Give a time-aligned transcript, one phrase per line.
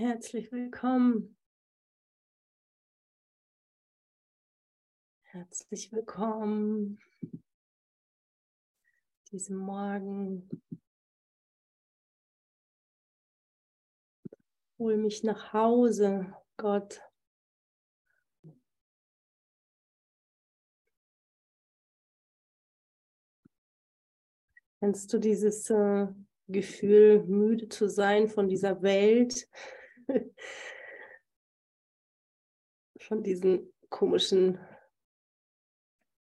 [0.00, 1.36] Herzlich willkommen.
[5.24, 6.98] Herzlich willkommen
[9.30, 10.48] diesem Morgen.
[14.78, 17.02] Hol mich nach Hause, Gott.
[24.78, 26.06] Kennst du dieses äh,
[26.48, 29.46] Gefühl, müde zu sein von dieser Welt?
[33.00, 34.58] von diesen komischen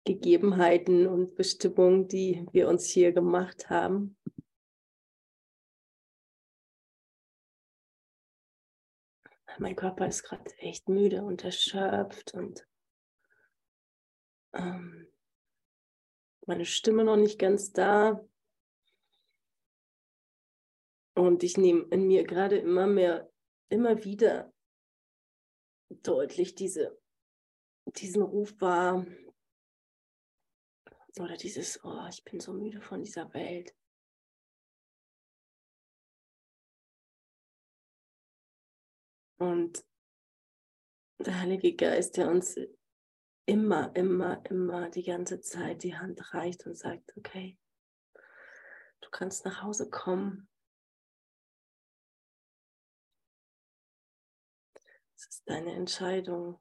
[0.05, 4.17] Gegebenheiten und Bestimmungen, die wir uns hier gemacht haben.
[9.59, 12.67] Mein Körper ist gerade echt müde und erschöpft und
[14.53, 15.07] ähm,
[16.47, 18.21] meine Stimme noch nicht ganz da.
[21.15, 23.31] Und ich nehme in mir gerade immer mehr,
[23.69, 24.53] immer wieder
[25.89, 27.01] deutlich diese,
[27.87, 29.07] diesen Ruf wahr.
[31.19, 33.75] Oder dieses, oh, ich bin so müde von dieser Welt.
[39.39, 39.85] Und
[41.19, 42.59] der Heilige Geist, der uns
[43.47, 47.59] immer, immer, immer die ganze Zeit die Hand reicht und sagt, okay,
[49.01, 50.49] du kannst nach Hause kommen.
[55.29, 56.59] Ist deine Entscheidung.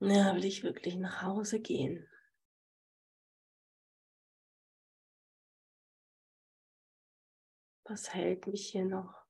[0.00, 2.08] Ja, will ich wirklich nach Hause gehen?
[7.84, 9.25] Was hält mich hier noch?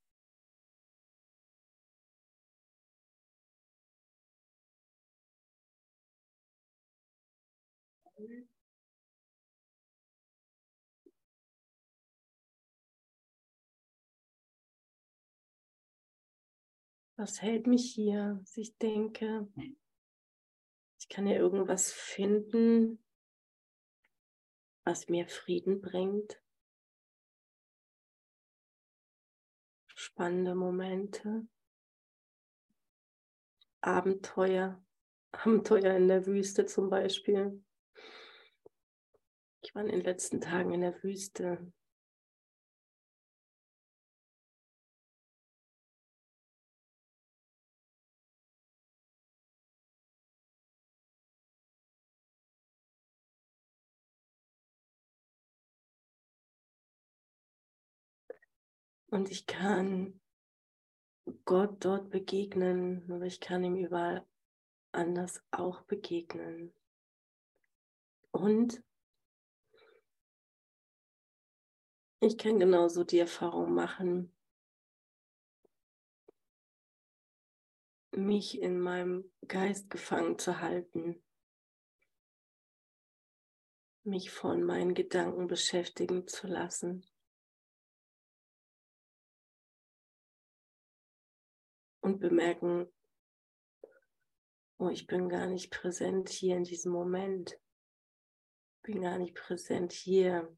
[17.17, 19.49] Was hält mich hier, ich denke,
[20.99, 23.03] ich kann ja irgendwas finden,
[24.85, 26.43] was mir Frieden bringt.
[29.87, 31.49] Spannende Momente.
[33.81, 34.85] Abenteuer.
[35.33, 37.65] Abenteuer in der Wüste zum Beispiel.
[39.63, 41.73] Ich war in den letzten Tagen in der Wüste.
[59.09, 60.21] Und ich kann
[61.45, 64.27] Gott dort begegnen, aber ich kann ihm überall
[64.93, 66.73] anders auch begegnen.
[68.31, 68.83] Und
[72.21, 74.33] ich kann genauso die Erfahrung machen,
[78.13, 81.23] mich in meinem Geist gefangen zu halten,
[84.05, 87.05] mich von meinen Gedanken beschäftigen zu lassen.
[92.07, 92.87] Und bemerken,
[94.79, 97.59] oh, ich bin gar nicht präsent hier in diesem Moment.
[98.77, 100.57] Ich bin gar nicht präsent hier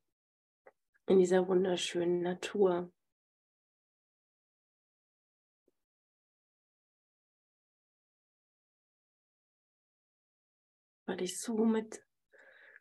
[1.07, 2.93] in dieser wunderschönen Natur.
[11.07, 12.05] Weil ich so mit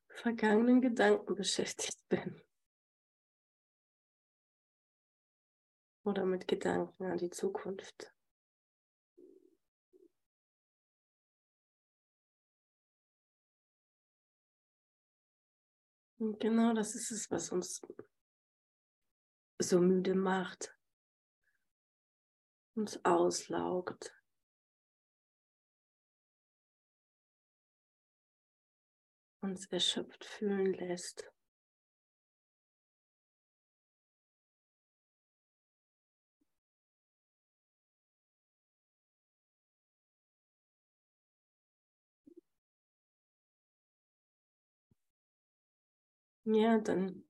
[0.09, 2.41] vergangenen Gedanken beschäftigt bin.
[6.03, 8.16] Oder mit Gedanken an die Zukunft.
[16.19, 17.81] Und genau das ist es, was uns
[19.59, 20.75] so müde macht,
[22.75, 24.13] uns auslaugt.
[29.41, 31.31] uns erschöpft fühlen lässt.
[46.49, 47.25] Ja, dann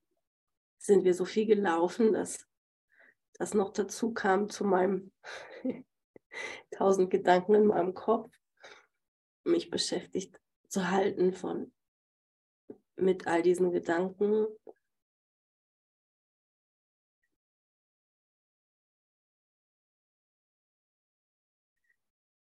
[0.77, 2.47] sind wir so viel gelaufen, dass
[3.33, 5.11] das noch dazu kam zu meinem
[6.71, 8.31] tausend Gedanken in meinem Kopf,
[9.43, 11.73] mich beschäftigt zu halten von
[12.95, 14.45] mit all diesen Gedanken.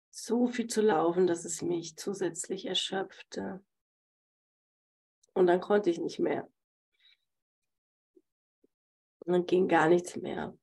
[0.09, 3.63] So viel zu laufen, dass es mich zusätzlich erschöpfte.
[5.33, 6.49] Und dann konnte ich nicht mehr.
[9.25, 10.57] Und dann ging gar nichts mehr.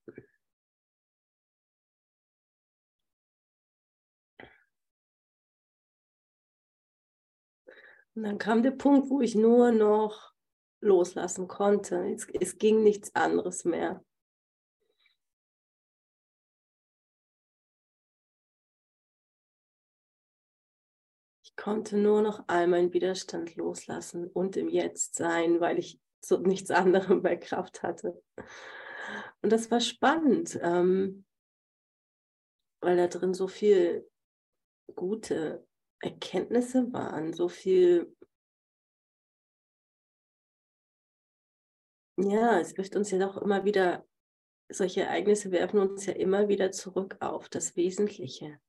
[8.15, 10.35] Und dann kam der Punkt, wo ich nur noch
[10.81, 12.13] loslassen konnte.
[12.13, 14.05] Es, es ging nichts anderes mehr.
[21.43, 26.39] Ich konnte nur noch all meinen Widerstand loslassen und im Jetzt sein, weil ich so
[26.39, 28.23] nichts anderem bei Kraft hatte.
[29.43, 31.25] Und das war spannend, ähm,
[32.81, 34.09] weil da drin so viel
[34.95, 35.67] gute
[36.01, 38.17] Erkenntnisse waren, so viel,
[42.17, 44.07] ja, es wirft uns ja doch immer wieder,
[44.71, 48.61] solche Ereignisse werfen uns ja immer wieder zurück auf das Wesentliche.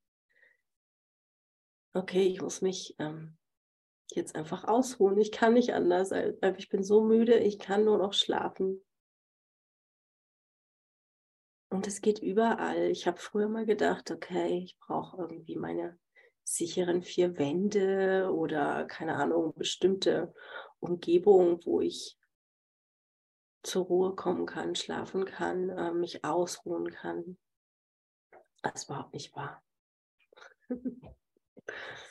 [1.94, 3.38] Okay, ich muss mich ähm,
[4.16, 5.18] jetzt einfach ausruhen.
[5.20, 8.84] Ich kann nicht anders, ich bin so müde, ich kann nur noch schlafen.
[11.70, 12.90] Und es geht überall.
[12.90, 15.98] Ich habe früher mal gedacht, okay, ich brauche irgendwie meine
[16.44, 20.34] sicheren vier Wände oder keine Ahnung, bestimmte
[20.80, 22.18] Umgebung, wo ich
[23.64, 27.38] zur Ruhe kommen kann, schlafen kann, äh, mich ausruhen kann.
[28.64, 29.64] Das ist überhaupt nicht wahr.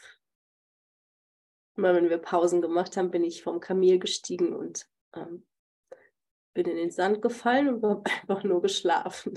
[1.81, 5.47] Immer wenn wir Pausen gemacht haben, bin ich vom Kamel gestiegen und ähm,
[6.53, 9.33] bin in den Sand gefallen und habe einfach nur geschlafen.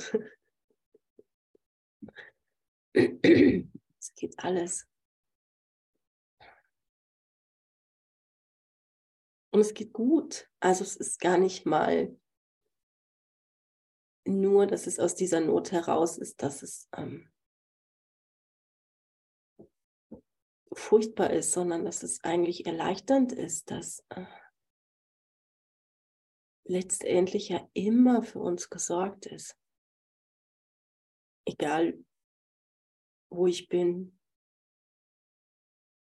[2.92, 4.90] Es geht alles.
[9.52, 10.50] Und es geht gut.
[10.60, 12.14] Also es ist gar nicht mal
[14.26, 17.33] nur, dass es aus dieser Not heraus ist, dass es ähm,
[20.76, 24.26] furchtbar ist, sondern dass es eigentlich erleichternd ist, dass äh,
[26.66, 29.58] letztendlich ja immer für uns gesorgt ist.
[31.46, 32.04] Egal,
[33.30, 34.18] wo ich bin,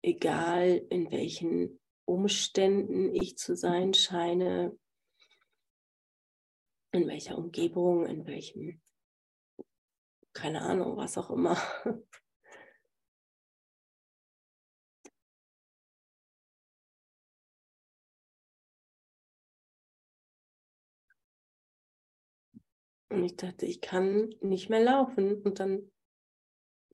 [0.02, 4.78] egal in welchen Umständen ich zu sein scheine,
[6.92, 8.82] in welcher Umgebung, in welchem,
[10.34, 11.58] keine Ahnung, was auch immer.
[23.10, 25.42] Und ich dachte, ich kann nicht mehr laufen.
[25.42, 25.92] Und dann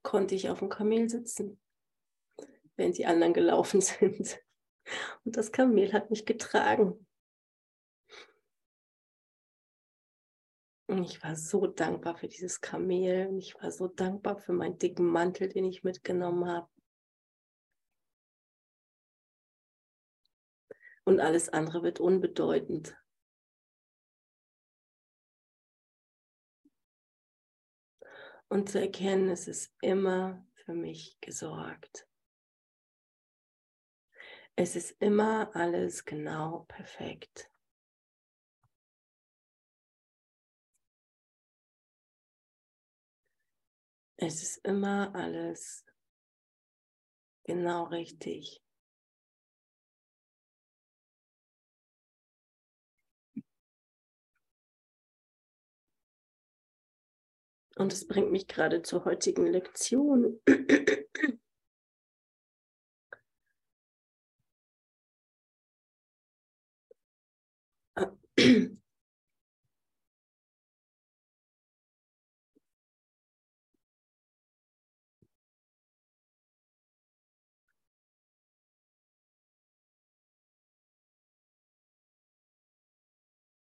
[0.01, 1.59] konnte ich auf dem Kamel sitzen,
[2.75, 4.39] während die anderen gelaufen sind.
[5.25, 7.05] Und das Kamel hat mich getragen.
[10.87, 13.27] Und ich war so dankbar für dieses Kamel.
[13.27, 16.69] Und ich war so dankbar für meinen dicken Mantel, den ich mitgenommen habe.
[21.03, 22.95] Und alles andere wird unbedeutend.
[28.47, 32.07] Und zu erkennen, es ist immer für mich gesorgt.
[34.55, 37.51] Es ist immer alles genau perfekt.
[44.17, 45.85] Es ist immer alles
[47.43, 48.64] genau richtig.
[57.77, 60.39] Und es bringt mich gerade zur heutigen Lektion.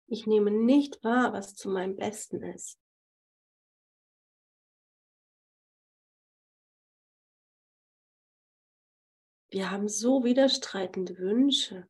[0.07, 2.82] Ich nehme nicht wahr, was zu meinem Besten ist.
[9.53, 11.87] Wir haben so widerstreitende Wünsche.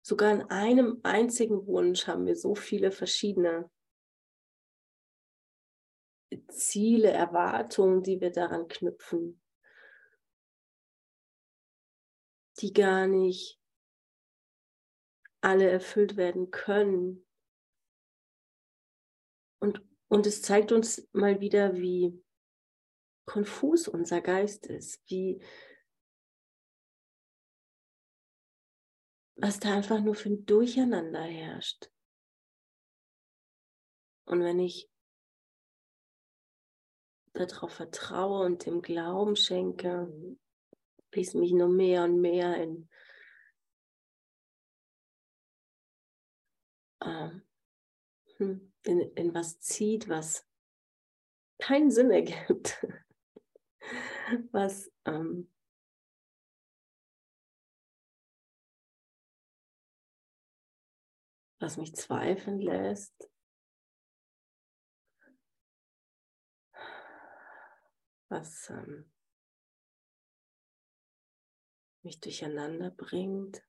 [0.00, 3.68] Sogar in einem einzigen Wunsch haben wir so viele verschiedene
[6.50, 9.42] Ziele, Erwartungen, die wir daran knüpfen,
[12.60, 13.60] die gar nicht
[15.40, 17.26] alle erfüllt werden können.
[19.60, 22.22] Und, und es zeigt uns mal wieder, wie
[23.26, 25.42] konfus unser Geist ist, wie,
[29.36, 31.90] was da einfach nur für ein Durcheinander herrscht.
[34.24, 34.90] Und wenn ich
[37.32, 40.10] darauf vertraue und dem Glauben schenke,
[41.12, 42.88] wie es mich nur mehr und mehr in,
[47.02, 47.42] ähm,
[48.36, 50.46] hm, in, in was zieht, was
[51.58, 52.84] keinen Sinn ergibt,
[54.52, 55.50] was ähm,
[61.58, 63.30] was mich zweifeln lässt,
[68.28, 69.10] was ähm,
[72.02, 73.65] mich durcheinander bringt.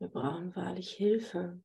[0.00, 1.60] Wir brauchen wahrlich Hilfe.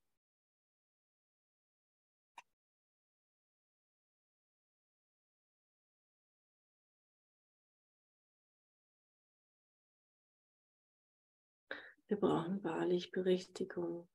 [12.08, 14.08] Wir brauchen wahrlich Berichtigung.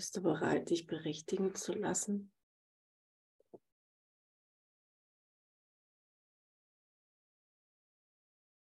[0.00, 2.32] Bist du bereit, dich berichtigen zu lassen?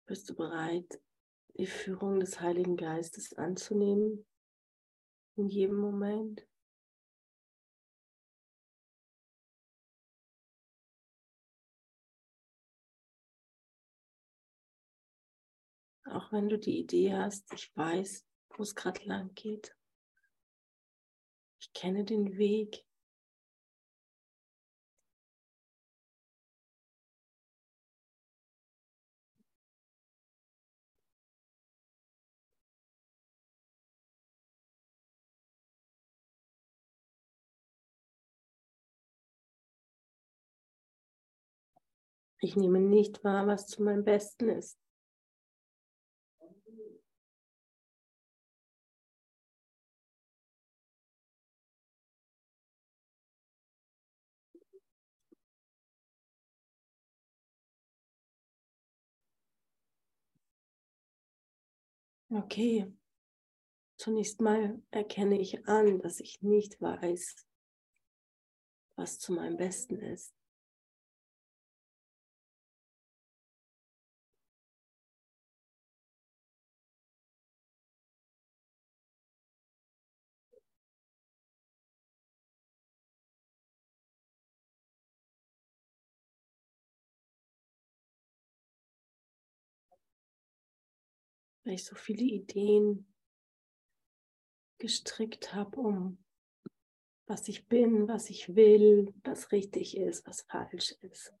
[0.06, 1.00] Bist du bereit,
[1.56, 4.26] die Führung des Heiligen Geistes anzunehmen
[5.36, 6.44] in jedem Moment?
[16.06, 19.76] Auch wenn du die Idee hast, ich weiß, wo es gerade lang geht.
[21.72, 22.84] Ich kenne den Weg.
[42.42, 44.78] Ich nehme nicht wahr, was zu meinem Besten ist.
[62.32, 62.86] Okay,
[63.96, 67.44] zunächst mal erkenne ich an, dass ich nicht weiß,
[68.96, 70.32] was zu meinem Besten ist.
[91.64, 93.06] Weil ich so viele Ideen
[94.78, 96.18] gestrickt habe, um
[97.26, 101.32] was ich bin, was ich will, was richtig ist, was falsch ist.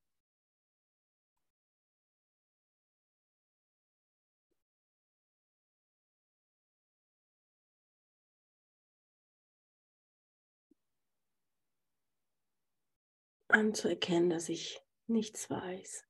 [13.48, 16.09] Anzuerkennen, dass ich nichts weiß.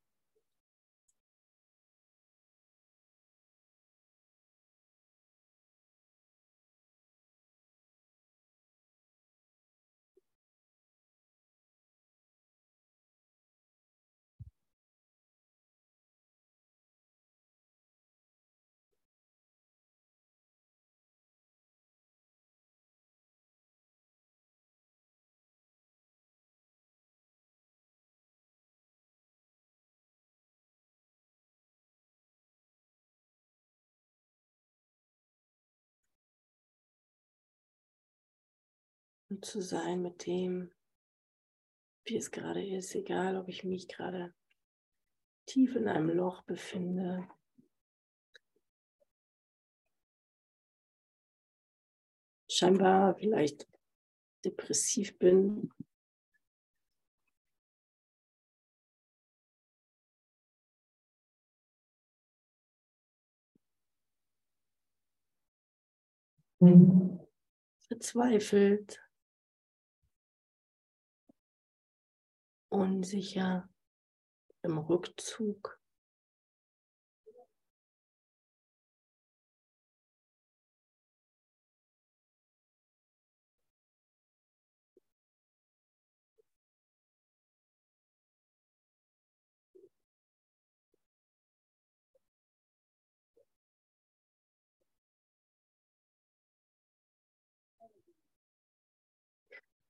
[39.42, 40.70] Zu sein mit dem,
[42.04, 44.34] wie es gerade ist, egal ob ich mich gerade
[45.46, 47.28] tief in einem Loch befinde.
[52.48, 53.66] Scheinbar vielleicht
[54.44, 55.72] depressiv bin.
[67.88, 69.00] Verzweifelt.
[72.70, 73.68] unsicher
[74.62, 75.78] im Rückzug.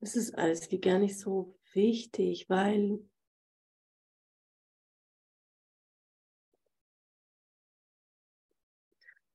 [0.03, 3.01] Es ist alles wie gar nicht so wichtig, weil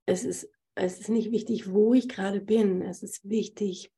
[0.06, 2.82] es ist, es ist nicht wichtig, wo ich gerade bin.
[2.82, 3.92] Es ist wichtig,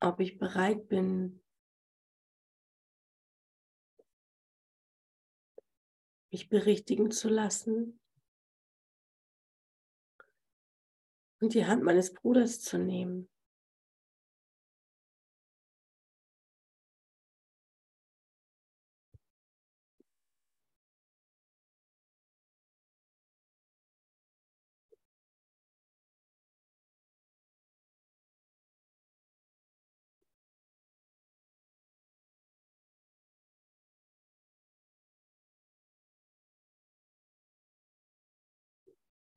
[0.00, 1.42] ob ich bereit bin,
[6.32, 7.99] mich berichtigen zu lassen
[11.40, 13.29] und die Hand meines Bruders zu nehmen.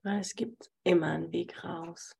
[0.03, 2.13] Weil es gibt immer einen Weg raus.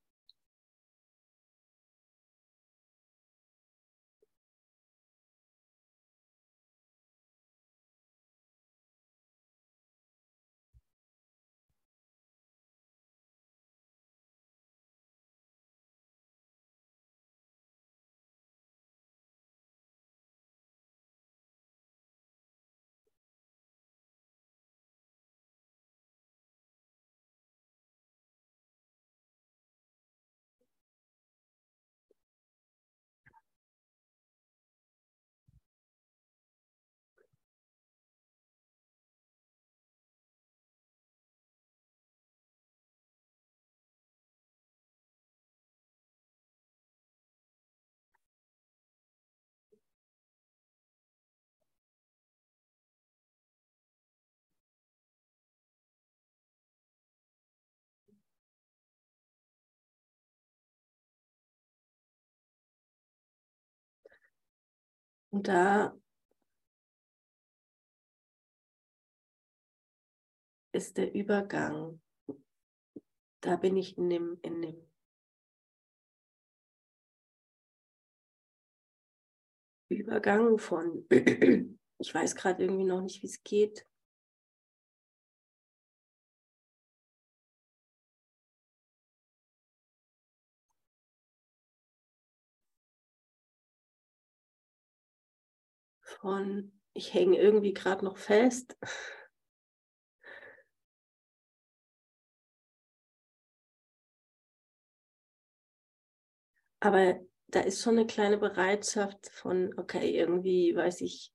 [65.34, 65.98] Und da
[70.74, 72.00] ist der Übergang.
[73.42, 74.92] Da bin ich in dem, in dem
[79.90, 83.88] Übergang von, ich weiß gerade irgendwie noch nicht, wie es geht.
[96.24, 98.78] Von, ich hänge irgendwie gerade noch fest.
[106.80, 111.32] Aber da ist schon eine kleine Bereitschaft von, okay, irgendwie weiß ich,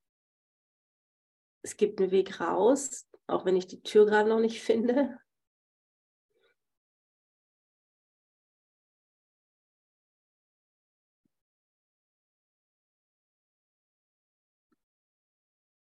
[1.63, 5.19] es gibt einen Weg raus, auch wenn ich die Tür gerade noch nicht finde.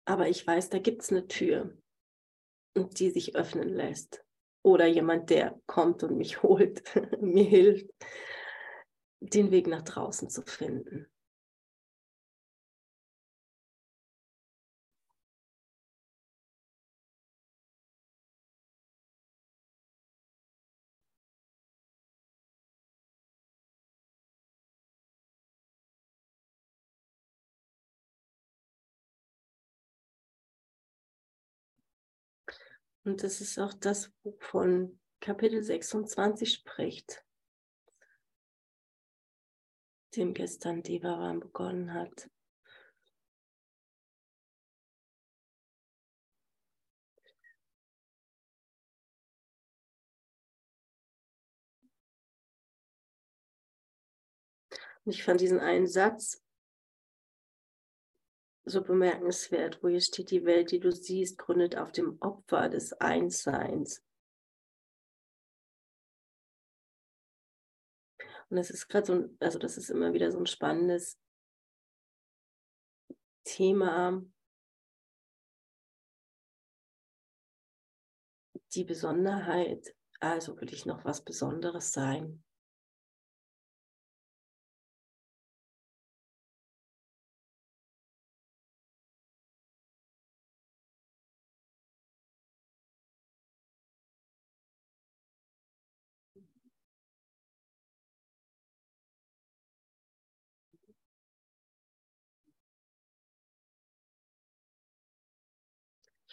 [0.06, 1.76] Aber ich weiß, da gibt es eine Tür,
[2.76, 4.24] die sich öffnen lässt.
[4.64, 6.84] Oder jemand, der kommt und mich holt,
[7.22, 7.90] mir hilft
[9.20, 11.08] den Weg nach draußen zu finden.
[33.06, 37.24] Und das ist auch das, wovon Kapitel 26 spricht
[40.16, 42.30] dem gestern Devaram begonnen hat.
[55.08, 56.45] Ich fand diesen einen Satz
[58.66, 62.94] so bemerkenswert, wo hier steht, die Welt, die du siehst, gründet auf dem Opfer des
[62.94, 64.04] Einsseins.
[68.50, 71.20] Und das ist gerade so, also das ist immer wieder so ein spannendes
[73.44, 74.24] Thema.
[78.74, 82.45] Die Besonderheit, also will ich noch was Besonderes sein.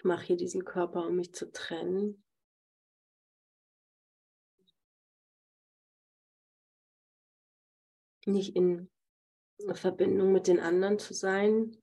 [0.02, 2.24] Ich mache hier diesen Körper, um mich zu trennen.
[8.26, 8.90] nicht in
[9.74, 11.76] Verbindung mit den anderen zu sein.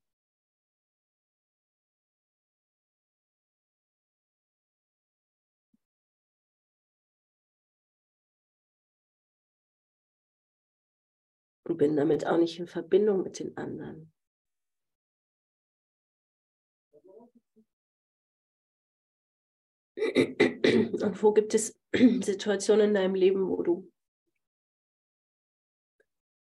[11.66, 14.12] Und bin damit auch nicht in Verbindung mit den anderen.
[20.00, 23.92] Und wo gibt es Situationen in deinem Leben, wo du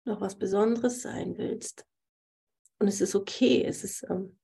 [0.05, 1.87] noch was Besonderes sein willst?
[2.79, 4.39] Und es ist okay, es ist ähm,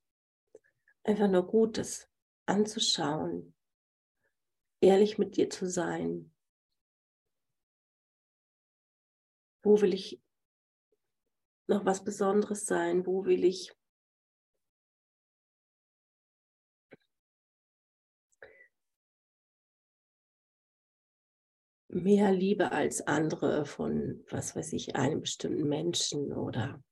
[1.04, 2.08] einfach nur gut, das
[2.46, 3.54] anzuschauen,
[4.80, 6.32] ehrlich mit dir zu sein.
[9.62, 10.22] Wo will ich
[11.66, 13.04] noch was Besonderes sein?
[13.04, 13.75] Wo will ich
[22.02, 26.82] mehr Liebe als andere von, was weiß ich, einem bestimmten Menschen oder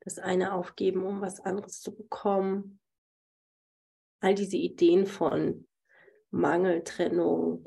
[0.00, 2.80] das eine aufgeben, um was anderes zu bekommen.
[4.20, 5.67] All diese Ideen von
[6.30, 7.64] Mangel, Trennung,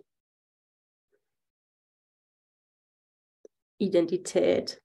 [3.77, 4.81] Identität.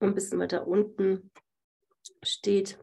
[0.00, 1.30] ein bisschen weiter unten
[2.22, 2.78] steht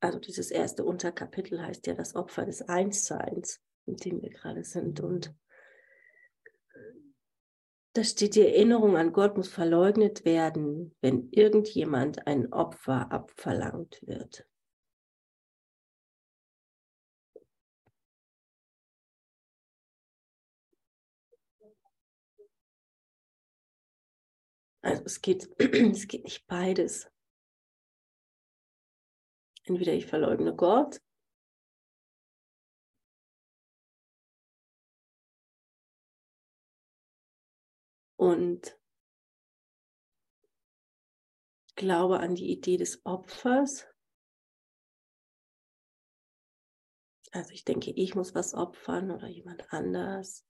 [0.00, 5.00] also dieses erste Unterkapitel heißt ja das Opfer des Einsseins, in dem wir gerade sind.
[5.00, 5.34] Und
[7.94, 14.46] da steht die Erinnerung an Gott muss verleugnet werden, wenn irgendjemand ein Opfer abverlangt wird.
[24.82, 27.10] Also es geht, es geht nicht beides.
[29.66, 31.00] Entweder ich verleugne Gott
[38.16, 38.78] und
[41.74, 43.86] glaube an die Idee des Opfers.
[47.32, 50.46] Also ich denke, ich muss was opfern oder jemand anders.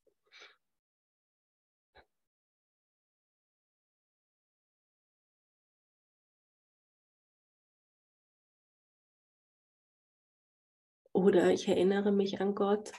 [11.16, 12.92] Oder ich erinnere mich an Gott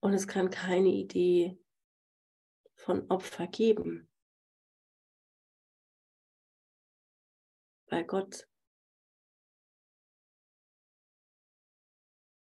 [0.00, 1.62] und es kann keine Idee
[2.76, 4.10] von Opfer geben.
[7.90, 8.48] Weil Gott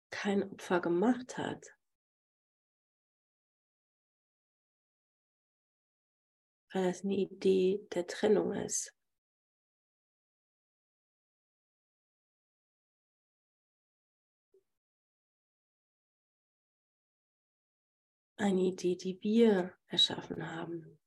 [0.09, 1.65] kein Opfer gemacht hat.
[6.73, 8.93] Weil das eine Idee der Trennung ist.
[18.41, 20.97] Eine Idee, die wir erschaffen haben.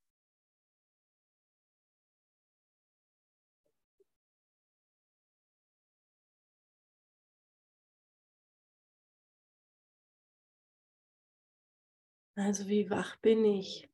[12.37, 13.89] Also wie wach bin ich?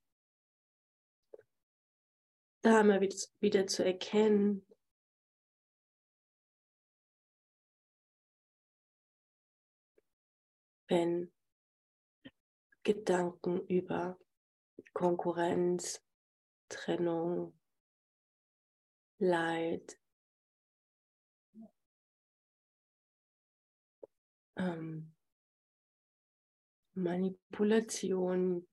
[2.62, 4.66] Da mal wieder zu erkennen,
[10.88, 11.32] wenn
[12.92, 14.18] Gedanken über
[14.94, 16.04] Konkurrenz,
[16.68, 17.56] Trennung,
[19.18, 19.96] Leid,
[24.56, 25.14] ähm,
[26.94, 28.66] Manipulation,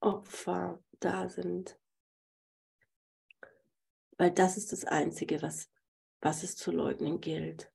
[0.00, 1.78] Opfer da sind.
[4.16, 5.70] Weil das ist das Einzige, was,
[6.20, 7.72] was es zu leugnen gilt.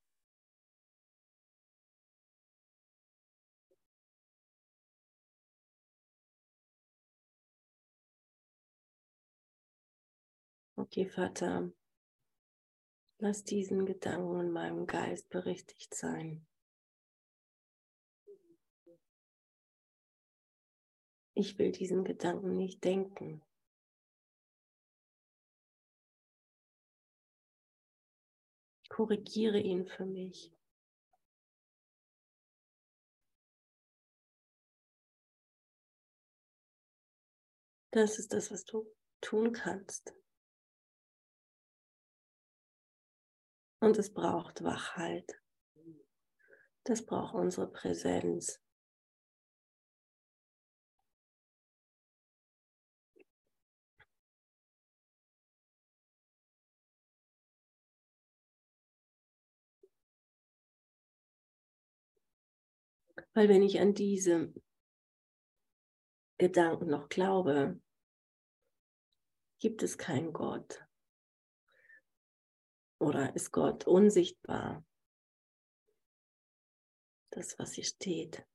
[10.95, 11.73] Okay, Vater,
[13.17, 16.45] lass diesen Gedanken in meinem Geist berichtigt sein.
[21.33, 23.41] Ich will diesen Gedanken nicht denken.
[28.87, 30.55] Korrigiere ihn für mich.
[37.89, 38.85] Das ist das, was du
[39.21, 40.13] tun kannst.
[43.83, 45.41] Und es braucht Wachheit.
[46.85, 48.61] Das braucht unsere Präsenz.
[63.33, 64.53] Weil wenn ich an diese
[66.37, 67.81] Gedanken noch glaube,
[69.59, 70.87] gibt es keinen Gott.
[72.99, 74.85] Oder ist Gott unsichtbar?
[77.31, 78.45] Das, was hier steht.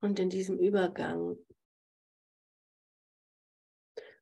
[0.00, 1.36] Und in diesem Übergang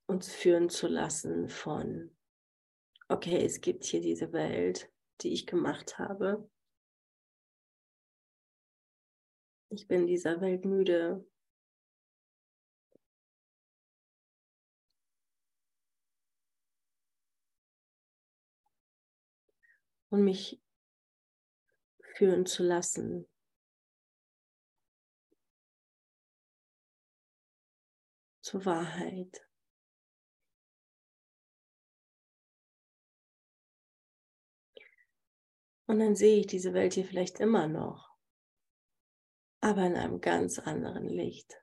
[0.07, 2.17] uns führen zu lassen von,
[3.09, 6.49] okay, es gibt hier diese Welt, die ich gemacht habe.
[9.71, 11.27] Ich bin dieser Welt müde.
[20.09, 20.63] Und mich
[22.01, 23.29] führen zu lassen
[28.41, 29.46] zur Wahrheit.
[35.87, 38.11] Und dann sehe ich diese Welt hier vielleicht immer noch,
[39.61, 41.63] aber in einem ganz anderen Licht.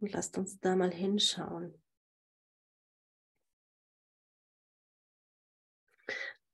[0.00, 1.82] Und lasst uns da mal hinschauen.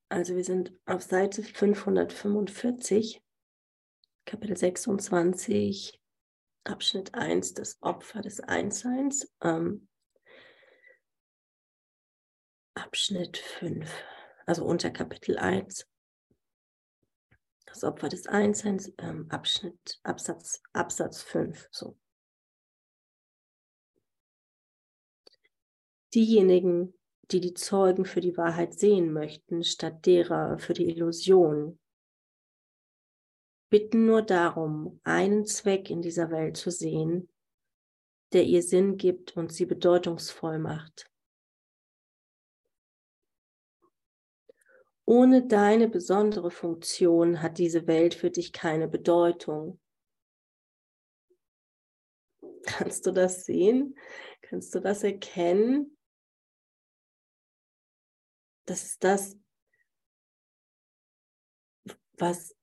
[0.09, 3.23] Also wir sind auf Seite 545
[4.25, 6.01] Kapitel 26,
[6.65, 9.33] Abschnitt 1, das Opfer des Einsseins.
[9.41, 9.89] Ähm,
[12.77, 13.91] Abschnitt 5,
[14.45, 15.89] also unter Kapitel 1,
[17.65, 21.69] das Opfer des Einsseins, ähm, Abschnitt, Absatz, Absatz 5.
[21.71, 21.97] So.
[26.15, 26.93] Diejenigen,
[27.31, 31.79] die die Zeugen für die Wahrheit sehen möchten, statt derer für die Illusion,
[33.71, 37.31] bitten nur darum, einen Zweck in dieser Welt zu sehen,
[38.35, 41.11] der ihr Sinn gibt und sie bedeutungsvoll macht.
[45.09, 49.81] Ohne deine besondere Funktion hat diese Welt für dich keine Bedeutung.
[52.64, 53.97] Kannst du das sehen?
[54.42, 55.97] Kannst du das erkennen?
[58.64, 59.38] Das ist das,
[62.19, 62.57] was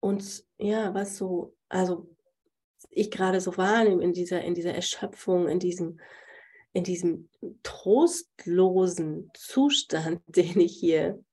[0.00, 2.14] uns, ja, was so, also
[2.90, 5.98] ich gerade so wahrnehme in dieser, in dieser Erschöpfung, in diesem,
[6.74, 7.30] in diesem
[7.62, 11.24] trostlosen Zustand, den ich hier,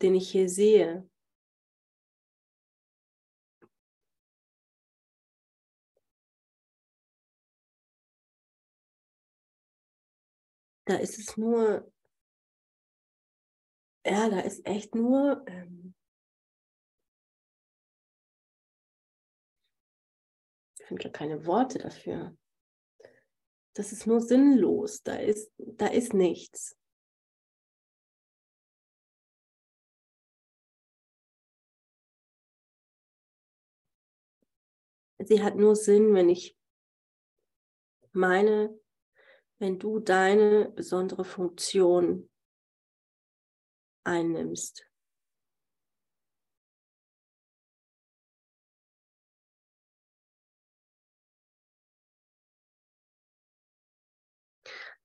[0.00, 1.08] den ich hier sehe.
[10.86, 11.92] Da ist es nur,
[14.04, 15.94] ja, da ist echt nur ähm,
[20.90, 22.36] finde gar keine Worte dafür.
[23.74, 25.02] Das ist nur sinnlos.
[25.02, 26.76] Da ist, da ist nichts.
[35.18, 36.56] Sie hat nur Sinn, wenn ich
[38.12, 38.78] meine,
[39.58, 42.30] wenn du deine besondere Funktion
[44.04, 44.89] einnimmst.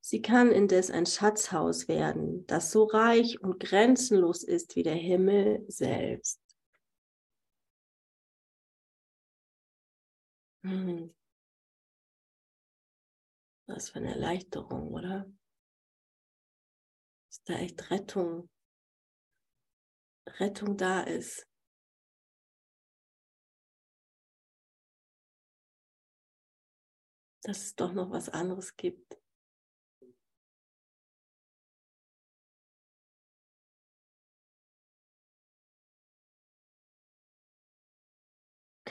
[0.07, 5.65] Sie kann indes ein Schatzhaus werden, das so reich und grenzenlos ist wie der Himmel
[5.67, 6.39] selbst.
[10.61, 11.11] Hm.
[13.65, 15.25] Was für eine Erleichterung, oder?
[17.31, 18.47] Ist da echt Rettung?
[20.37, 21.47] Rettung da ist.
[27.41, 29.14] Dass es doch noch was anderes gibt.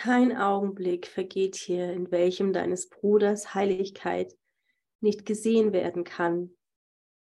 [0.05, 4.37] Kein Augenblick vergeht hier, in welchem deines Bruders Heiligkeit
[5.01, 6.55] nicht gesehen werden kann,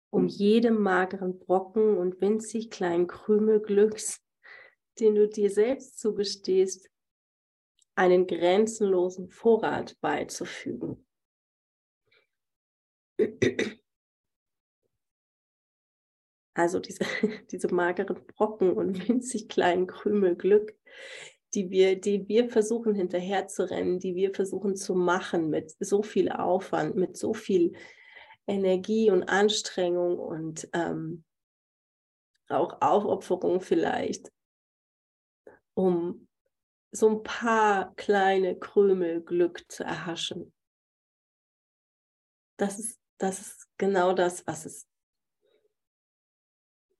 [0.09, 4.21] um jedem mageren Brocken und winzig kleinen Krümel Glücks,
[4.99, 6.89] den du dir selbst zugestehst,
[7.95, 11.07] einen grenzenlosen Vorrat beizufügen.
[16.53, 17.05] Also diese,
[17.51, 20.77] diese mageren Brocken und winzig kleinen Krümel Glück,
[21.55, 26.95] die wir, die wir versuchen hinterherzurennen, die wir versuchen zu machen mit so viel Aufwand,
[26.95, 27.73] mit so viel
[28.45, 31.23] Energie und Anstrengung und ähm,
[32.49, 34.31] auch Aufopferung vielleicht,
[35.73, 36.27] um
[36.91, 40.53] so ein paar kleine Krümel Glück zu erhaschen.
[42.57, 44.87] Das ist, das ist genau das, was es,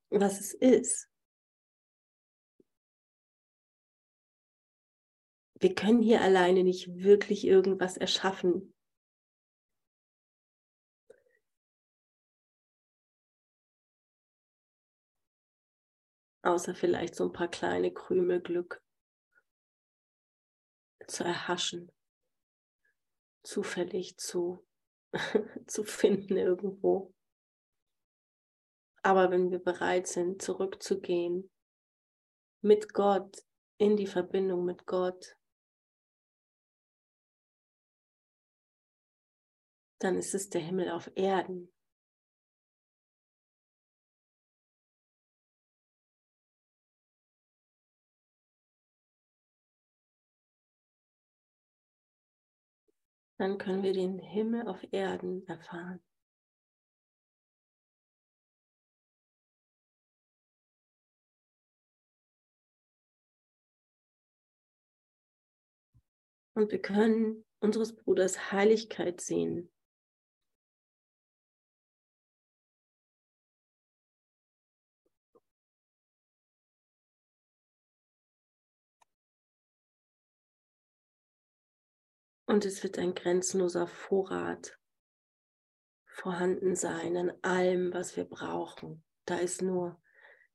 [0.09, 1.09] was es ist.
[5.59, 8.73] Wir können hier alleine nicht wirklich irgendwas erschaffen.
[16.43, 18.83] Außer vielleicht so ein paar kleine Krümel Glück
[21.07, 21.91] zu erhaschen,
[23.43, 24.67] zufällig zu,
[25.67, 27.13] zu finden irgendwo.
[29.01, 31.49] Aber wenn wir bereit sind, zurückzugehen,
[32.61, 33.43] mit Gott,
[33.77, 35.37] in die Verbindung mit Gott,
[40.05, 41.71] dann ist es der Himmel auf Erden.
[53.37, 55.99] dann können wir den Himmel auf Erden erfahren.
[66.53, 69.74] Und wir können unseres Bruders Heiligkeit sehen.
[82.47, 84.79] Und es wird ein grenzenloser Vorrat
[86.05, 89.03] vorhanden sein an allem, was wir brauchen.
[89.25, 90.01] Da ist nur,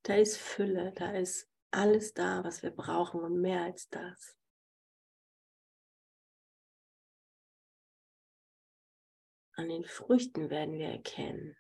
[0.03, 4.37] da ist Fülle, da ist alles da, was wir brauchen und mehr als das.
[9.53, 11.57] An den Früchten werden wir erkennen.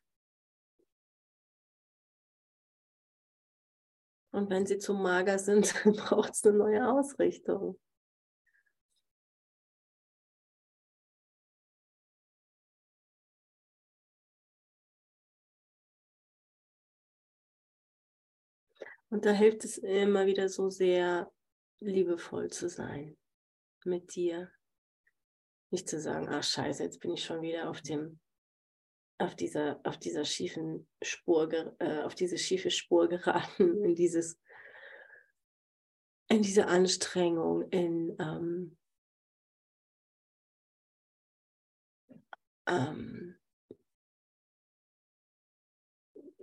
[4.32, 7.78] Und wenn sie zu mager sind, braucht es eine neue Ausrichtung.
[19.10, 21.30] Und da hilft es immer wieder so sehr,
[21.80, 23.16] liebevoll zu sein
[23.84, 24.50] mit dir.
[25.70, 28.20] Nicht zu sagen, ach scheiße, jetzt bin ich schon wieder auf dem,
[29.18, 34.38] auf dieser, auf dieser schiefen Spur, äh, auf diese schiefe Spur geraten, in dieses,
[36.28, 38.76] in diese Anstrengung, in ähm,
[42.66, 43.38] ähm,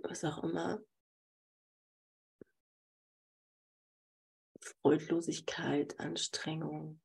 [0.02, 0.80] was auch immer,
[4.88, 6.98] Freudlosigkeit, Anstrengung,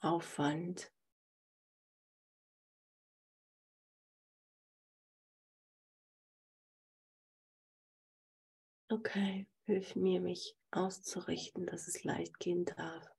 [0.00, 0.92] Aufwand.
[8.88, 13.17] Okay, hilf mir, mich auszurichten, dass es leicht gehen darf.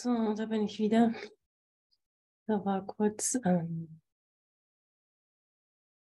[0.00, 1.12] So, da bin ich wieder.
[2.46, 4.00] Da war kurz ähm,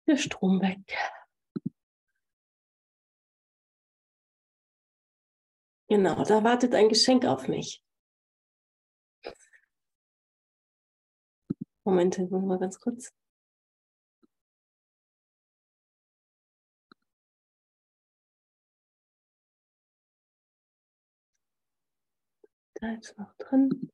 [0.05, 0.95] der Strom weg.
[5.89, 7.83] Genau, da wartet ein Geschenk auf mich.
[11.83, 13.11] Moment, mal ganz kurz.
[22.79, 23.89] Da ist noch drin.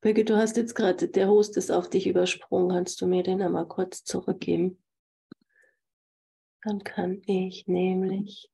[0.00, 2.70] Birgit, du hast jetzt gerade, der Host ist auf dich übersprungen.
[2.70, 4.82] Kannst du mir den einmal kurz zurückgeben?
[6.62, 8.50] Dann kann ich nämlich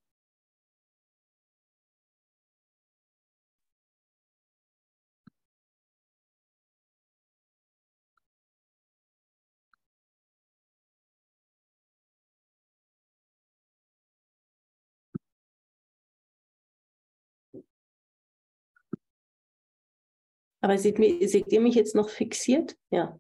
[20.61, 20.97] Aber seht,
[21.29, 22.77] seht ihr mich jetzt noch fixiert?
[22.91, 23.19] Ja.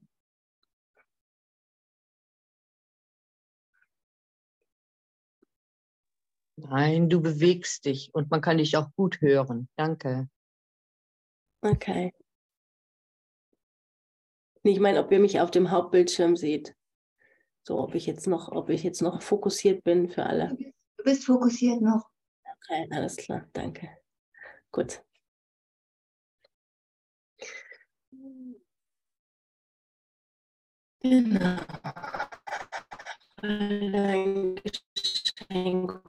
[6.59, 9.68] Nein, du bewegst dich und man kann dich auch gut hören.
[9.76, 10.28] Danke.
[11.61, 12.12] Okay.
[14.62, 16.74] Ich meine, ob ihr mich auf dem Hauptbildschirm seht.
[17.62, 20.57] So, ob ich jetzt noch, ob ich jetzt noch fokussiert bin für alle.
[20.97, 22.09] Du bist fokussiert noch.
[22.45, 23.89] Okay, alles klar, danke.
[24.72, 25.06] Gut.
[31.09, 31.57] Genau.
[33.43, 36.03] Ein Geschenk.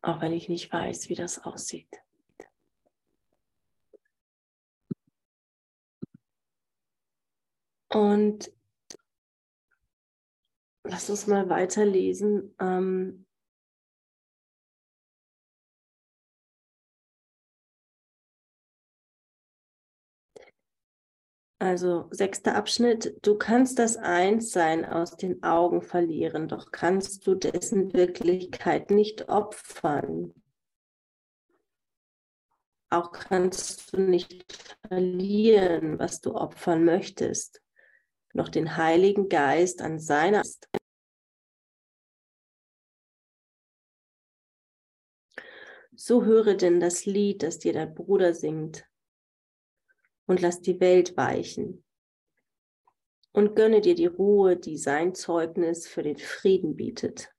[0.00, 1.88] Auch wenn ich nicht weiß, wie das aussieht.
[7.92, 8.50] Und
[10.90, 12.54] lass uns mal weiterlesen.
[12.58, 13.26] Ähm,
[21.58, 23.18] also sechster Abschnitt.
[23.22, 30.34] Du kannst das Einssein aus den Augen verlieren, doch kannst du dessen Wirklichkeit nicht opfern.
[32.92, 34.44] Auch kannst du nicht
[34.88, 37.62] verlieren, was du opfern möchtest
[38.32, 40.42] noch den Heiligen Geist an seiner
[46.02, 48.88] So höre denn das Lied, das dir dein Bruder singt,
[50.24, 51.84] und lass die Welt weichen.
[53.32, 57.30] Und gönne dir die Ruhe, die sein Zeugnis für den Frieden bietet.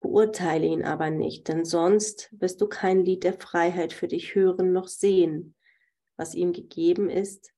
[0.00, 4.72] Beurteile ihn aber nicht, denn sonst wirst du kein Lied der Freiheit für dich hören
[4.72, 5.54] noch sehen,
[6.16, 7.52] was ihm gegeben ist,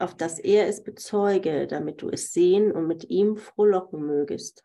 [0.00, 4.64] auf dass er es bezeuge, damit du es sehen und mit ihm frohlocken mögest.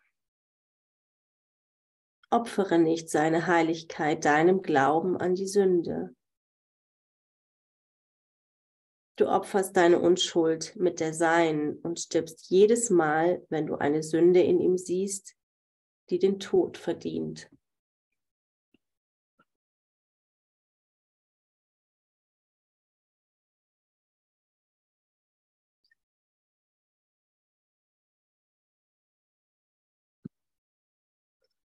[2.31, 6.15] Opfere nicht seine Heiligkeit deinem Glauben an die Sünde.
[9.15, 14.41] Du opferst deine Unschuld mit der Seinen und stirbst jedes Mal, wenn du eine Sünde
[14.41, 15.35] in ihm siehst,
[16.09, 17.49] die den Tod verdient.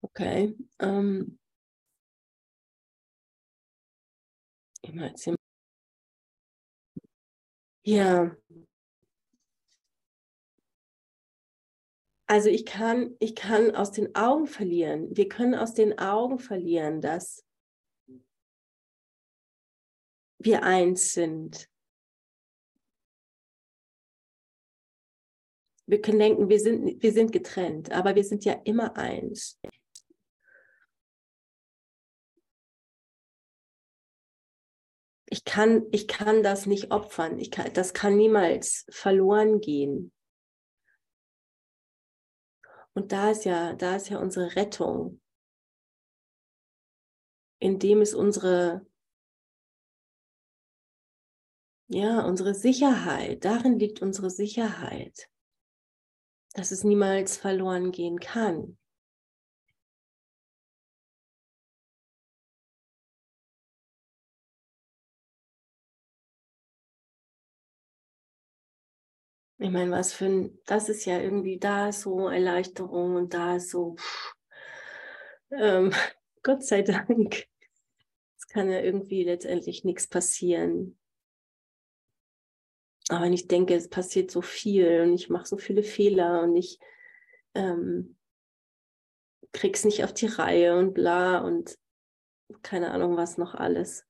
[0.03, 0.57] Okay.
[0.79, 1.39] Ähm,
[7.85, 8.37] ja.
[12.27, 15.09] Also ich kann, ich kann aus den Augen verlieren.
[15.17, 17.45] Wir können aus den Augen verlieren, dass
[20.39, 21.69] wir eins sind.
[25.87, 29.61] Wir können denken, wir sind, wir sind getrennt, aber wir sind ja immer eins.
[35.33, 37.39] Ich kann, ich kann das nicht opfern.
[37.39, 40.12] Ich kann, das kann niemals verloren gehen.
[42.95, 45.20] Und da ist ja, da ist ja unsere Rettung.
[47.61, 48.85] In dem ist unsere,
[51.87, 53.45] ja, unsere Sicherheit.
[53.45, 55.31] Darin liegt unsere Sicherheit,
[56.55, 58.80] dass es niemals verloren gehen kann.
[69.63, 73.69] Ich meine, was für ein, das ist ja irgendwie, da so Erleichterung und da ist
[73.69, 74.33] so, pff,
[75.51, 75.93] ähm,
[76.43, 77.47] Gott sei Dank.
[78.39, 80.99] Es kann ja irgendwie letztendlich nichts passieren.
[83.11, 86.57] Aber wenn ich denke, es passiert so viel und ich mache so viele Fehler und
[86.57, 86.79] ich
[87.55, 88.17] ähm,
[89.53, 91.77] krieg's nicht auf die Reihe und bla und
[92.63, 94.07] keine Ahnung was noch alles.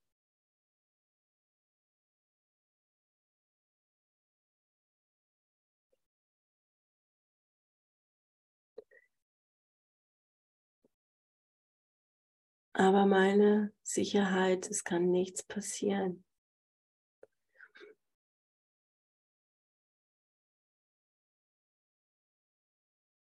[12.73, 16.23] Aber meine Sicherheit, es kann nichts passieren.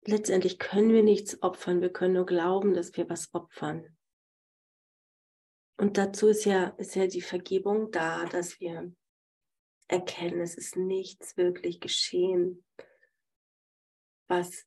[0.05, 3.97] Letztendlich können wir nichts opfern, wir können nur glauben, dass wir was opfern.
[5.79, 8.93] Und dazu ist ja, ist ja die Vergebung da, dass wir
[9.89, 12.65] erkennen, es ist nichts wirklich geschehen,
[14.29, 14.67] was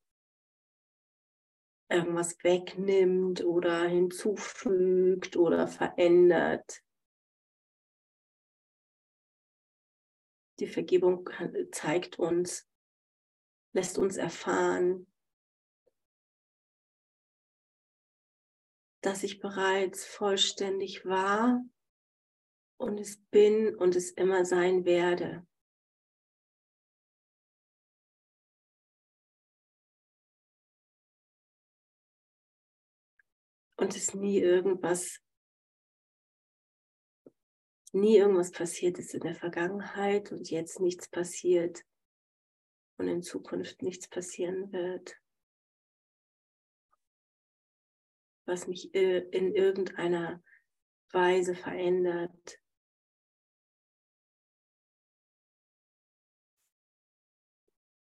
[1.89, 6.81] irgendwas wegnimmt oder hinzufügt oder verändert.
[10.59, 11.29] Die Vergebung
[11.71, 12.67] zeigt uns,
[13.73, 15.05] lässt uns erfahren,
[19.01, 21.63] dass ich bereits vollständig war
[22.77, 25.45] und es bin und es immer sein werde.
[33.77, 35.19] Und es nie irgendwas,
[37.91, 41.85] nie irgendwas passiert ist in der Vergangenheit und jetzt nichts passiert
[42.97, 45.17] und in Zukunft nichts passieren wird,
[48.45, 50.41] was mich in irgendeiner
[51.11, 52.59] Weise verändert.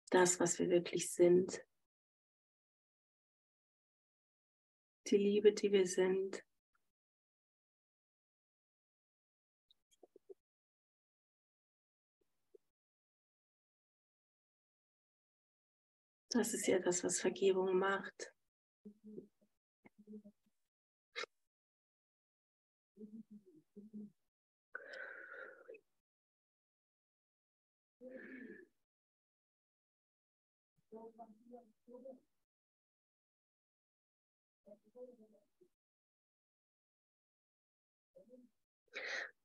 [0.09, 1.63] Das, was wir wirklich sind.
[5.13, 6.43] Die Liebe, die wir sind.
[16.31, 18.33] Das ist ja das, was Vergebung macht.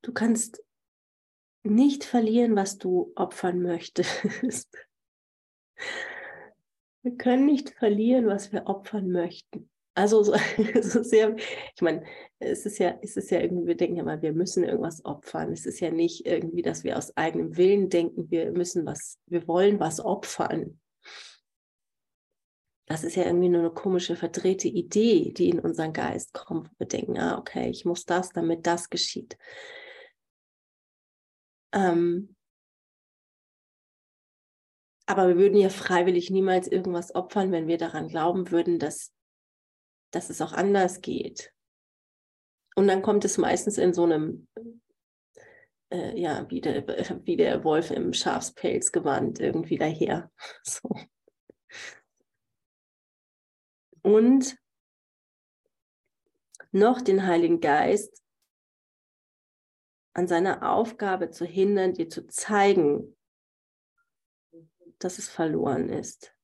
[0.01, 0.63] Du kannst
[1.63, 4.69] nicht verlieren, was du opfern möchtest.
[7.01, 9.69] Wir können nicht verlieren, was wir opfern möchten.
[9.95, 10.33] Also so,
[10.81, 12.03] so sehr, ich meine,
[12.39, 15.53] es ist ja, es ist ja irgendwie, wir denken ja mal, wir müssen irgendwas opfern.
[15.53, 19.47] Es ist ja nicht irgendwie, dass wir aus eigenem Willen denken, wir müssen was, wir
[19.47, 20.77] wollen was opfern
[22.89, 26.71] das ist ja irgendwie nur eine komische, verdrehte Idee, die in unseren Geist kommt.
[26.79, 29.37] Wir denken, ah, okay, ich muss das, damit das geschieht.
[31.71, 32.35] Ähm,
[35.05, 39.13] aber wir würden ja freiwillig niemals irgendwas opfern, wenn wir daran glauben würden, dass,
[40.11, 41.51] dass es auch anders geht.
[42.75, 44.47] Und dann kommt es meistens in so einem,
[45.91, 46.87] äh, ja, wie der,
[47.25, 50.31] wie der Wolf im Schafspelz gewandt irgendwie daher.
[50.63, 50.89] So
[54.01, 54.57] und
[56.71, 58.23] noch den Heiligen Geist
[60.13, 63.15] an seiner Aufgabe zu hindern, dir zu zeigen,
[64.99, 66.35] dass es verloren ist.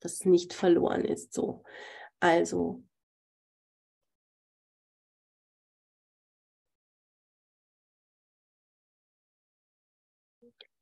[0.00, 1.32] Dass es nicht verloren ist.
[1.32, 1.64] So.
[2.20, 2.82] Also.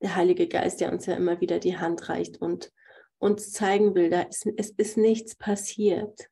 [0.01, 2.73] Der Heilige Geist, der uns ja immer wieder die Hand reicht und
[3.19, 6.31] uns zeigen will, da ist, es ist nichts passiert.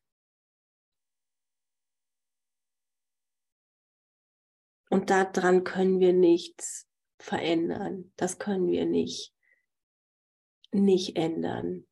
[4.93, 6.87] Und daran können wir nichts
[7.17, 8.13] verändern.
[8.15, 9.33] Das können wir nicht,
[10.71, 11.87] nicht ändern.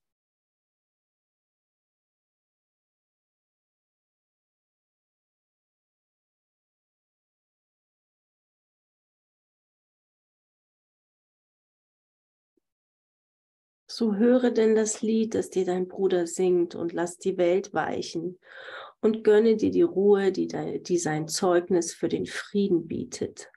[13.88, 18.38] So höre denn das Lied, das dir dein Bruder singt, und lass die Welt weichen
[19.02, 23.52] und gönne dir die Ruhe, die, de, die sein Zeugnis für den Frieden bietet.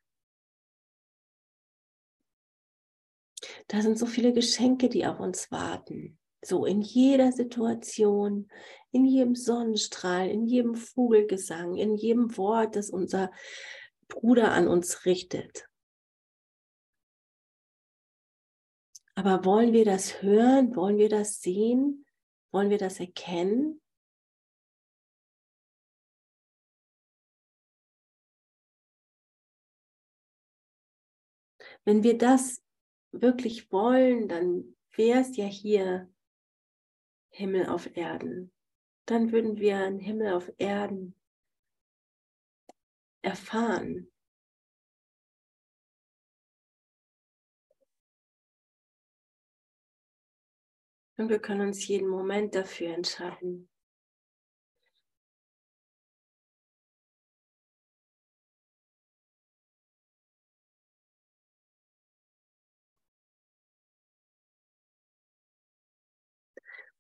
[3.69, 6.19] Da sind so viele Geschenke, die auf uns warten.
[6.43, 8.51] So in jeder Situation,
[8.91, 13.31] in jedem Sonnenstrahl, in jedem Vogelgesang, in jedem Wort, das unser
[14.09, 15.67] Bruder an uns richtet.
[19.15, 20.75] Aber wollen wir das hören?
[20.75, 22.05] Wollen wir das sehen?
[22.51, 23.81] Wollen wir das erkennen?
[31.85, 32.63] Wenn wir das
[33.13, 36.13] wirklich wollen, dann wäre es ja hier
[37.31, 38.53] Himmel auf Erden.
[39.07, 41.15] Dann würden wir einen Himmel auf Erden
[43.23, 44.11] erfahren.
[51.17, 53.69] Und wir können uns jeden Moment dafür entscheiden.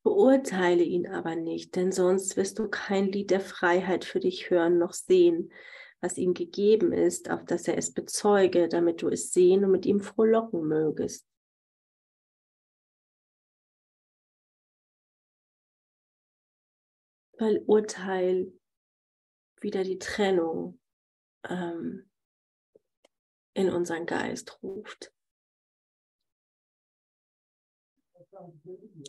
[0.04, 4.76] Beurteile ihn aber nicht, denn sonst wirst du kein Lied der Freiheit für dich hören
[4.76, 5.50] noch sehen,
[6.00, 9.86] was ihm gegeben ist, auf dass er es bezeuge, damit du es sehen und mit
[9.86, 11.26] ihm frohlocken mögest.
[17.38, 18.52] Weil Urteil
[19.62, 20.78] wieder die Trennung
[21.48, 22.10] ähm,
[23.54, 25.14] in unseren Geist ruft.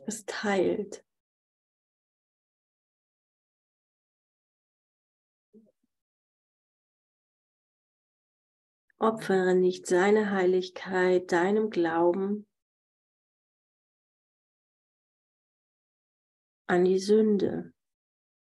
[0.05, 1.03] Es teilt.
[8.97, 12.47] Opfere nicht seine Heiligkeit deinem Glauben
[16.67, 17.73] an die Sünde.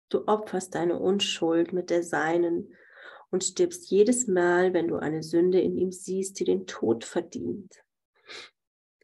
[0.10, 2.74] Du opferst deine Unschuld mit der seinen
[3.32, 7.85] und stirbst jedes Mal, wenn du eine Sünde in ihm siehst, die den Tod verdient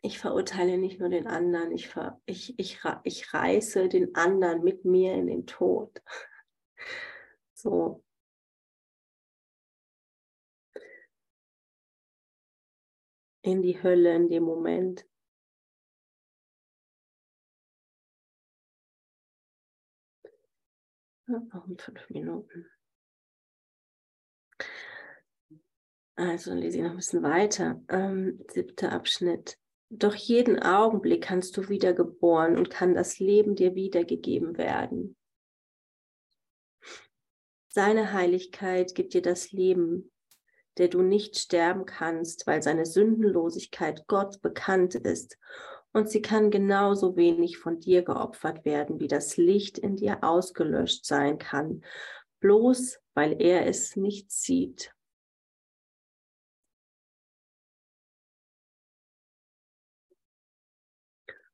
[0.01, 4.85] ich verurteile nicht nur den anderen, ich, ver, ich, ich, ich reiße den anderen mit
[4.85, 6.01] mir in den Tod.
[7.53, 8.03] So.
[13.43, 15.05] In die Hölle in dem Moment.
[21.27, 22.65] noch in fünf Minuten.
[26.15, 27.81] Also lese ich noch ein bisschen weiter.
[27.89, 29.60] Ähm, siebter Abschnitt.
[29.93, 35.17] Doch jeden Augenblick kannst du wiedergeboren und kann das Leben dir wiedergegeben werden.
[37.67, 40.09] Seine Heiligkeit gibt dir das Leben,
[40.77, 45.37] der du nicht sterben kannst, weil seine Sündenlosigkeit Gott bekannt ist
[45.91, 51.05] und sie kann genauso wenig von dir geopfert werden, wie das Licht in dir ausgelöscht
[51.05, 51.83] sein kann,
[52.39, 54.93] bloß weil er es nicht sieht.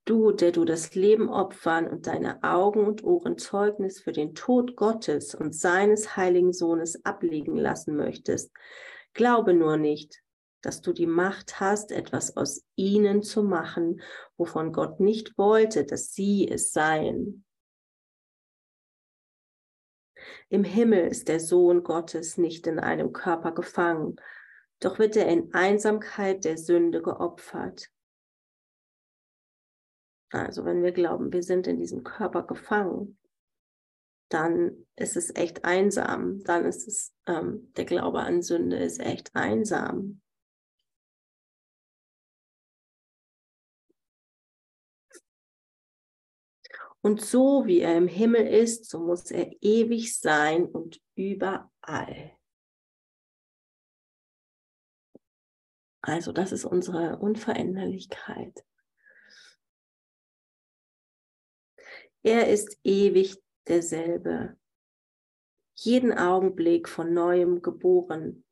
[0.08, 4.78] Du, der du das Leben opfern und deine Augen und Ohren Zeugnis für den Tod
[4.78, 8.54] Gottes und seines heiligen Sohnes ablegen lassen möchtest,
[9.14, 10.24] glaube nur nicht,
[10.62, 14.00] dass du die Macht hast, etwas aus ihnen zu machen,
[14.38, 17.44] wovon Gott nicht wollte, dass sie es seien.
[20.48, 24.16] Im Himmel ist der Sohn Gottes nicht in einem Körper gefangen,
[24.80, 27.92] doch wird er in Einsamkeit der Sünde geopfert.
[30.30, 33.18] Also wenn wir glauben, wir sind in diesem Körper gefangen,
[34.30, 36.44] dann ist es echt einsam.
[36.44, 40.22] Dann ist es, ähm, der Glaube an Sünde ist echt einsam.
[47.02, 52.38] Und so wie er im Himmel ist, so muss er ewig sein und überall.
[56.02, 58.66] Also das ist unsere Unveränderlichkeit.
[62.28, 64.58] Er ist ewig derselbe,
[65.76, 68.44] jeden Augenblick von neuem geboren,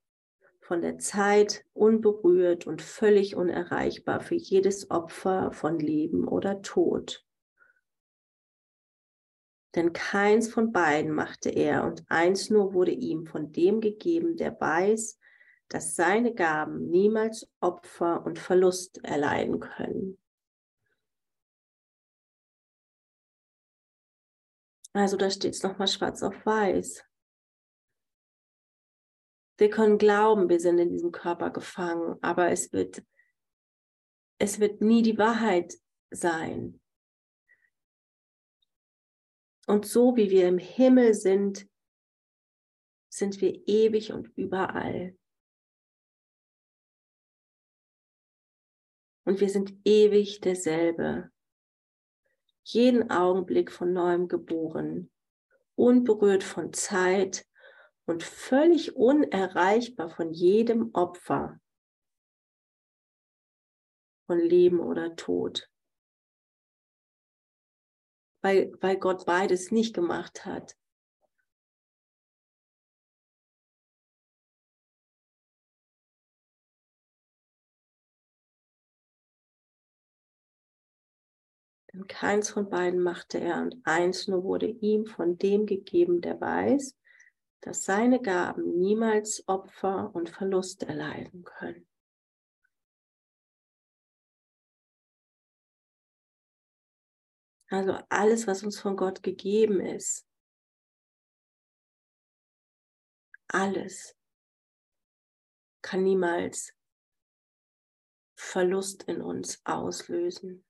[0.62, 7.26] von der Zeit unberührt und völlig unerreichbar für jedes Opfer von Leben oder Tod.
[9.76, 14.58] Denn keins von beiden machte er und eins nur wurde ihm von dem gegeben, der
[14.58, 15.20] weiß,
[15.68, 20.18] dass seine Gaben niemals Opfer und Verlust erleiden können.
[24.96, 27.04] Also da steht es nochmal schwarz auf weiß.
[29.58, 33.04] Wir können glauben, wir sind in diesem Körper gefangen, aber es wird,
[34.39, 35.74] es wird nie die Wahrheit
[36.12, 36.80] sein.
[39.68, 41.70] Und so wie wir im Himmel sind,
[43.10, 45.18] sind wir ewig und überall.
[49.26, 51.35] Und wir sind ewig derselbe
[52.66, 55.11] jeden Augenblick von neuem geboren,
[55.76, 57.45] unberührt von Zeit
[58.05, 61.59] und völlig unerreichbar von jedem Opfer.
[64.26, 65.70] von Leben oder Tod.
[68.41, 70.76] Weil, weil Gott beides nicht gemacht hat.
[81.96, 86.41] Denn keins von beiden machte er und eins nur wurde ihm von dem gegeben, der
[86.41, 86.93] weiß,
[87.62, 91.88] dass seine Gaben niemals Opfer und Verlust erleiden können.
[97.70, 100.28] Also alles, was uns von Gott gegeben ist,
[103.48, 104.18] alles
[105.82, 106.74] kann niemals
[108.36, 110.64] Verlust in uns auslösen.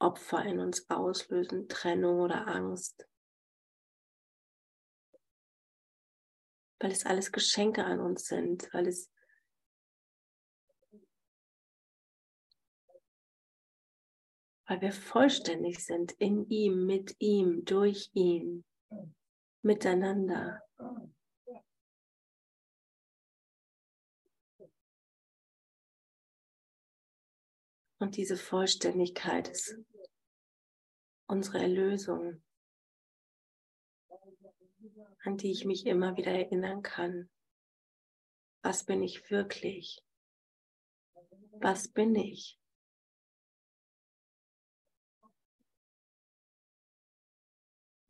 [0.00, 3.08] Opfer in uns auslösen, Trennung oder Angst.
[6.80, 9.10] Weil es alles Geschenke an uns sind, weil es
[14.68, 18.64] weil wir vollständig sind in ihm, mit ihm, durch ihn,
[19.62, 20.62] miteinander.
[27.98, 29.76] Und diese Vollständigkeit ist
[31.28, 32.42] unsere Erlösung,
[35.22, 37.30] an die ich mich immer wieder erinnern kann.
[38.62, 40.02] Was bin ich wirklich?
[41.52, 42.58] Was bin ich?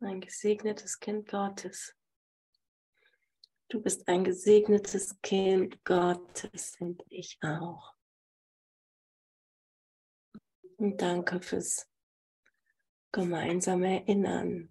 [0.01, 1.93] Ein gesegnetes Kind Gottes.
[3.67, 7.95] Du bist ein gesegnetes Kind Gottes und ich auch.
[10.77, 11.89] Und danke fürs
[13.11, 14.69] gemeinsame Erinnern.